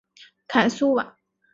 [0.47, 1.15] 凯苏瓦。